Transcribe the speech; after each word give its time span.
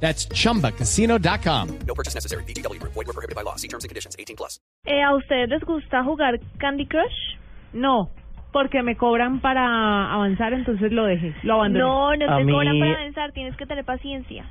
That's 0.00 0.28
chumbacasino.com. 0.28 1.68
No 1.86 1.94
purchase 1.94 2.14
necessary. 2.14 2.44
BGW. 2.44 2.78
Void 2.82 3.06
were 3.06 3.12
prohibited 3.14 3.34
by 3.34 3.42
law. 3.42 3.56
See 3.56 3.68
terms 3.68 3.84
and 3.84 3.88
conditions. 3.90 4.14
18 4.18 4.36
plus. 4.36 4.60
Eh, 4.86 5.02
¿A 5.02 5.14
ustedes 5.14 5.48
les 5.48 5.62
gusta 5.64 6.04
jugar 6.04 6.38
Candy 6.58 6.86
Crush? 6.86 7.36
No, 7.72 8.10
porque 8.52 8.82
me 8.82 8.96
cobran 8.96 9.40
para 9.40 10.12
avanzar, 10.14 10.52
entonces 10.52 10.92
lo 10.92 11.04
dejé, 11.04 11.34
lo 11.42 11.54
abandoné. 11.54 11.84
No, 11.84 12.14
no 12.16 12.34
A 12.34 12.38
te 12.38 12.44
mí- 12.44 12.52
cobran 12.52 12.78
para 12.78 12.92
avanzar, 13.00 13.32
tienes 13.32 13.56
que 13.56 13.66
tener 13.66 13.84
paciencia. 13.84 14.44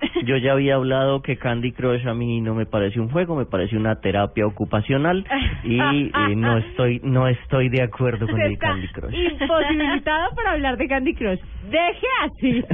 Yo 0.26 0.36
ya 0.38 0.52
había 0.52 0.74
hablado 0.76 1.22
que 1.22 1.36
Candy 1.38 1.70
Crush 1.72 2.06
a 2.08 2.12
mí 2.14 2.40
no 2.40 2.54
me 2.54 2.66
parece 2.66 2.98
un 3.00 3.08
juego, 3.10 3.36
me 3.36 3.46
parece 3.46 3.76
una 3.76 4.00
terapia 4.00 4.44
ocupacional 4.46 5.24
y 5.64 5.78
eh, 5.80 6.36
no 6.36 6.58
estoy 6.58 7.00
no 7.04 7.28
estoy 7.28 7.68
de 7.68 7.82
acuerdo 7.82 8.26
con 8.26 8.40
el 8.40 8.54
Está 8.54 8.68
Candy 8.68 8.88
Crush. 8.88 9.14
imposibilitado 9.14 10.34
para 10.34 10.52
hablar 10.52 10.76
de 10.76 10.88
Candy 10.88 11.14
Crush. 11.14 11.40
Deje 11.70 12.06
así. 12.24 12.64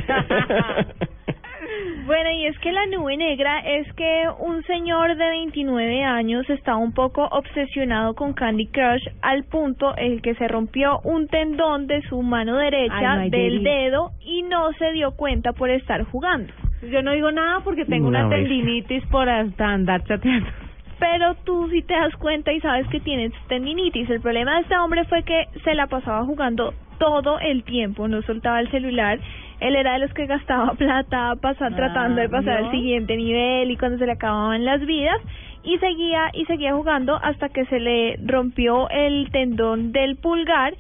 Bueno, 2.11 2.29
y 2.33 2.47
es 2.47 2.59
que 2.59 2.73
la 2.73 2.87
nube 2.87 3.17
negra 3.17 3.61
es 3.61 3.87
que 3.93 4.25
un 4.41 4.65
señor 4.65 5.17
de 5.17 5.31
29 5.31 6.03
años 6.03 6.51
está 6.51 6.75
un 6.75 6.93
poco 6.93 7.23
obsesionado 7.31 8.15
con 8.15 8.33
Candy 8.33 8.67
Crush 8.67 9.07
al 9.23 9.45
punto 9.45 9.97
en 9.97 10.19
que 10.19 10.35
se 10.35 10.49
rompió 10.49 10.99
un 11.05 11.29
tendón 11.29 11.87
de 11.87 12.03
su 12.09 12.21
mano 12.21 12.57
derecha 12.57 12.97
Ay, 12.97 13.05
no 13.05 13.21
hay 13.21 13.31
del 13.31 13.63
dedo 13.63 14.11
y 14.23 14.43
no 14.43 14.73
se 14.73 14.91
dio 14.91 15.13
cuenta 15.13 15.53
por 15.53 15.71
estar 15.71 16.03
jugando. 16.03 16.53
Yo 16.83 17.01
no 17.01 17.13
digo 17.13 17.31
nada 17.31 17.61
porque 17.61 17.85
tengo 17.85 18.09
Una 18.09 18.27
una 18.27 18.37
tendinitis 18.37 19.07
por 19.07 19.29
hasta 19.29 19.69
andar 19.69 20.03
chateando. 20.03 20.51
Pero 20.99 21.37
tú 21.45 21.69
sí 21.71 21.83
te 21.83 21.95
das 21.95 22.17
cuenta 22.17 22.53
y 22.53 22.59
sabes 22.59 22.89
que 22.89 22.99
tienes 22.99 23.33
tendinitis. 23.47 24.11
El 24.11 24.21
problema 24.21 24.57
de 24.57 24.63
este 24.63 24.77
hombre 24.77 25.05
fue 25.05 25.23
que 25.23 25.47
se 25.63 25.77
la 25.77 25.87
pasaba 25.87 26.25
jugando 26.25 26.75
todo 26.99 27.39
el 27.39 27.63
tiempo, 27.63 28.09
no 28.09 28.21
soltaba 28.23 28.61
el 28.61 28.71
celular. 28.73 29.21
Él 29.61 29.77
era 29.77 29.93
de 29.95 29.99
los 30.01 30.13
que 30.15 30.27
gastaba 30.27 30.73
plata 30.79 31.35
pasar, 31.41 31.73
Ah, 31.73 31.77
tratando 31.77 32.21
de 32.21 32.29
pasar 32.29 32.61
¿no? 32.61 32.67
al 32.67 32.71
siguiente 32.73 33.17
nivel 33.17 33.71
y 33.71 33.77
cuando 33.77 33.99
se 33.99 34.07
le 34.07 34.13
acababan 34.13 34.65
las 34.65 34.81
vidas 34.85 35.19
y 35.63 35.77
seguía 35.79 36.31
y 36.33 36.45
seguía 36.47 36.73
jugando 36.75 37.19
hasta 37.23 37.51
que 37.51 37.65
se 37.67 37.79
le 37.81 38.17
rompió 38.25 38.89
el 38.91 39.29
tendón 39.31 39.93
del 39.93 40.17
pulgar. 40.17 40.75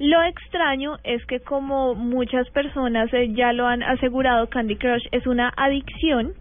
Lo 0.00 0.22
extraño 0.22 0.96
es 1.04 1.24
que 1.26 1.40
como 1.40 1.94
muchas 1.94 2.48
personas 2.50 3.12
eh, 3.14 3.32
ya 3.34 3.52
lo 3.52 3.66
han 3.66 3.82
asegurado, 3.82 4.48
Candy 4.48 4.76
Crush 4.76 5.06
es 5.12 5.26
una 5.26 5.52
adicción. 5.56 6.32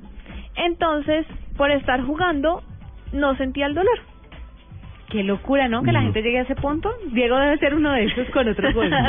Entonces, 0.56 1.26
por 1.58 1.72
estar 1.72 2.02
jugando, 2.04 2.62
no 3.14 3.36
sentía 3.36 3.68
el 3.68 3.74
dolor. 3.76 4.00
Qué 5.10 5.24
locura, 5.24 5.68
¿no? 5.68 5.84
Que 5.84 5.92
la 5.92 6.02
Mm. 6.02 6.04
gente 6.06 6.22
llegue 6.22 6.40
a 6.40 6.44
ese 6.44 6.56
punto. 6.56 6.92
Diego 7.12 7.38
debe 7.38 7.58
ser 7.60 7.74
uno 7.76 7.94
de 7.94 8.06
esos 8.06 8.30
con 8.32 8.48
otros 8.50 8.74
juegos. 8.76 9.00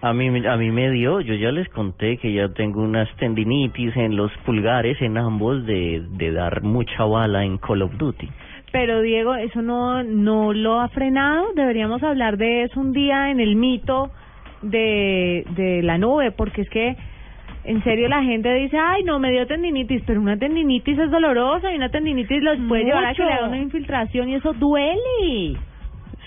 A 0.00 0.12
mí 0.12 0.28
a 0.46 0.56
mí 0.56 0.70
me 0.70 0.90
dio, 0.90 1.20
yo 1.20 1.34
ya 1.34 1.50
les 1.50 1.68
conté 1.68 2.16
que 2.18 2.32
ya 2.32 2.48
tengo 2.50 2.82
unas 2.82 3.08
tendinitis 3.16 3.96
en 3.96 4.16
los 4.16 4.30
pulgares 4.44 5.00
en 5.00 5.16
ambos 5.18 5.64
de 5.66 6.02
de 6.10 6.32
dar 6.32 6.62
mucha 6.62 7.04
bala 7.04 7.44
en 7.44 7.58
Call 7.58 7.82
of 7.82 7.96
Duty. 7.96 8.28
Pero 8.72 9.02
Diego, 9.02 9.34
eso 9.34 9.62
no 9.62 10.02
no 10.02 10.52
lo 10.52 10.80
ha 10.80 10.88
frenado. 10.88 11.52
Deberíamos 11.54 12.02
hablar 12.02 12.36
de 12.36 12.64
eso 12.64 12.80
un 12.80 12.92
día 12.92 13.30
en 13.30 13.40
el 13.40 13.56
mito 13.56 14.10
de 14.62 15.44
de 15.56 15.82
la 15.82 15.98
nube, 15.98 16.32
porque 16.32 16.62
es 16.62 16.70
que 16.70 16.96
en 17.64 17.82
serio 17.82 18.08
la 18.08 18.22
gente 18.22 18.52
dice, 18.54 18.76
ay, 18.78 19.04
no, 19.04 19.18
me 19.18 19.30
dio 19.30 19.46
tendinitis, 19.46 20.02
pero 20.06 20.20
una 20.20 20.36
tendinitis 20.36 20.98
es 20.98 21.10
dolorosa 21.10 21.72
y 21.72 21.76
una 21.76 21.88
tendinitis 21.88 22.42
los 22.42 22.58
puede 22.68 22.84
llevar 22.84 23.06
a 23.06 23.14
que 23.14 23.24
le 23.24 23.32
hagan 23.32 23.48
una 23.48 23.58
infiltración 23.58 24.28
y 24.28 24.34
eso 24.34 24.52
duele. 24.52 25.56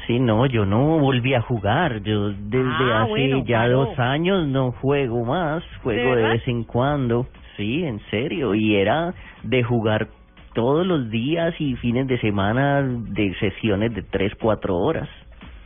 Sí, 0.08 0.20
no, 0.20 0.46
yo 0.46 0.66
no 0.66 1.00
volví 1.00 1.34
a 1.34 1.42
jugar. 1.42 2.02
Yo 2.02 2.30
desde 2.30 2.92
Ah, 2.94 3.04
hace 3.04 3.10
bueno, 3.10 3.44
ya 3.46 3.68
dos 3.68 4.00
años 4.00 4.48
no 4.48 4.72
juego 4.72 5.26
más. 5.26 5.64
Juego 5.84 6.16
de, 6.16 6.24
vez 6.24 6.48
en 6.48 6.64
cuando. 6.64 7.28
Sí, 7.58 7.84
en 7.84 8.00
serio. 8.10 8.56
Y 8.56 8.76
era 8.76 9.14
de 9.44 9.64
jugar 9.64 10.08
todos 10.54 10.88
los 10.88 11.10
días 11.10 11.54
y 11.60 11.76
fines 11.76 12.08
de 12.08 12.18
semana 12.20 12.82
de 12.82 13.36
sesiones 13.36 13.94
de 13.94 14.02
tres, 14.02 14.34
cuatro 14.40 14.78
horas. 14.78 15.10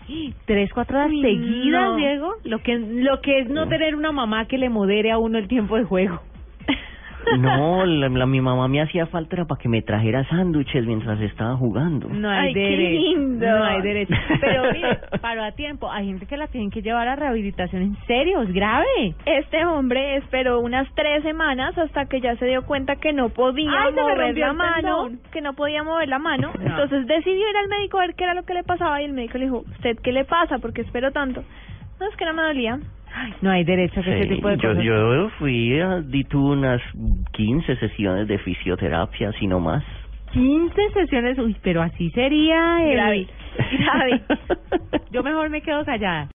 Tres, 0.46 0.74
cuatro 0.74 0.98
horas 0.98 1.12
seguidas, 1.12 1.84
no. 1.84 1.96
Diego. 1.96 2.34
Lo 2.44 2.60
que 2.60 2.78
lo 2.78 3.22
que 3.22 3.40
es 3.40 3.50
no 3.50 3.68
tener 3.68 3.96
una 3.96 4.12
mamá 4.12 4.46
que 4.46 4.58
le 4.58 4.70
modere 4.70 5.12
a 5.12 5.20
uno 5.20 5.38
el 5.38 5.48
tiempo 5.48 5.78
de 5.78 5.84
juego. 5.84 6.20
No, 7.38 7.86
la, 7.86 8.10
la- 8.10 8.26
mi 8.26 8.42
mamá 8.42 8.68
me 8.68 8.82
hacía 8.82 9.06
falta 9.08 9.36
era 9.36 9.46
para 9.46 9.60
que 9.62 9.70
me 9.70 9.82
trajera 9.82 10.24
sándwiches 10.30 10.86
mientras 10.86 11.20
estaba 11.22 11.56
jugando. 11.56 12.08
No 12.10 12.30
hay 12.30 12.48
Ay, 12.50 12.54
qué 12.54 12.60
derecho. 12.60 13.02
lindo. 13.02 13.46
No 13.48 13.64
hay 13.64 13.82
derecho. 13.82 14.14
Pero 14.40 14.64
mire, 14.74 15.00
paró 15.22 15.44
a 15.44 15.52
tiempo. 15.52 15.92
Hay 15.92 16.08
gente 16.08 16.26
que 16.26 16.38
la 16.38 16.48
tienen 16.48 16.72
que 16.72 16.82
llevar 16.82 17.08
a 17.08 17.16
rehabilitación 17.16 17.82
en 17.82 17.96
serio, 18.08 18.42
es 18.42 18.52
grave. 18.54 19.16
Este 19.26 19.66
hombre 19.66 20.18
esperó 20.18 20.60
unas 20.60 20.88
tres 20.96 21.24
semanas 21.24 21.78
hasta 21.78 22.06
que 22.06 22.22
ya 22.22 22.36
se 22.38 22.46
dio 22.46 22.64
cuenta 22.66 22.96
que 22.98 23.14
no 23.14 23.30
podía 23.30 23.70
Ay, 23.72 23.94
mover 23.94 24.38
la 24.38 24.54
mano, 24.54 25.10
que 25.32 25.42
no 25.42 25.54
podía 25.54 25.84
mover 25.84 26.10
la 26.10 26.20
mano. 26.20 26.52
No. 26.60 26.66
Entonces 26.66 27.08
decidió 27.08 27.50
ir 27.50 27.58
al 27.58 27.68
médico 27.70 27.98
a 27.98 28.02
ver 28.08 28.16
qué 28.16 28.24
era 28.24 28.34
lo 28.34 28.44
que 28.44 28.54
le 28.54 28.64
pasaba 28.64 29.02
y 29.02 29.06
el 29.06 29.14
médico 29.14 29.38
le 29.38 29.46
dijo, 29.46 29.60
¿usted 29.60 29.98
qué 30.04 30.12
le 30.12 30.26
pasa? 30.26 30.58
porque 30.60 30.82
esperó 30.82 31.12
tanto? 31.12 31.44
No, 32.00 32.08
es 32.10 32.16
que 32.18 32.26
no 32.26 32.34
me 32.34 32.42
dolía. 32.44 32.80
Ay, 33.14 33.34
no 33.42 33.50
hay 33.52 33.64
derecho 33.64 34.00
a 34.00 34.04
que 34.04 34.12
ese 34.20 34.30
Sí, 34.30 34.36
tipo 34.36 34.48
de 34.50 34.58
yo, 34.58 34.70
cosas. 34.70 34.84
yo 34.84 35.30
fui 35.40 35.80
a, 35.80 36.02
di 36.02 36.24
tú 36.24 36.52
unas 36.54 36.82
15 37.34 37.76
sesiones 37.78 38.28
de 38.28 38.38
fisioterapia, 38.40 39.32
si 39.34 39.48
no 39.48 39.60
más. 39.60 39.84
15 40.34 40.74
sesiones, 40.94 41.38
uy, 41.40 41.56
pero 41.62 41.82
así 41.82 42.10
sería 42.12 42.84
el... 42.86 42.94
Grave, 42.94 43.28
grave. 43.80 44.22
Yo 45.12 45.24
mejor 45.24 45.50
me 45.50 45.62
quedo 45.62 45.84
callada. 45.84 46.30